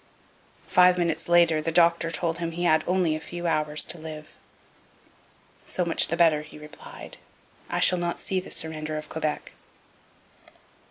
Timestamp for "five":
0.65-0.97